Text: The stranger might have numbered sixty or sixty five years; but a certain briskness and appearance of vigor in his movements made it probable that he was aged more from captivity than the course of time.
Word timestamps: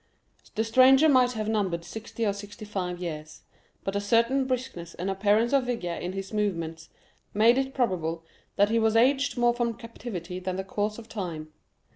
The 0.55 0.63
stranger 0.63 1.07
might 1.07 1.33
have 1.33 1.47
numbered 1.47 1.85
sixty 1.85 2.25
or 2.25 2.33
sixty 2.33 2.65
five 2.65 2.97
years; 2.99 3.43
but 3.83 3.95
a 3.95 4.01
certain 4.01 4.45
briskness 4.45 4.95
and 4.95 5.11
appearance 5.11 5.53
of 5.53 5.65
vigor 5.67 5.89
in 5.93 6.13
his 6.13 6.33
movements 6.33 6.89
made 7.35 7.59
it 7.59 7.75
probable 7.75 8.23
that 8.55 8.69
he 8.71 8.79
was 8.79 8.95
aged 8.95 9.37
more 9.37 9.53
from 9.53 9.75
captivity 9.75 10.39
than 10.39 10.55
the 10.55 10.63
course 10.63 10.97
of 10.97 11.07
time. 11.07 11.53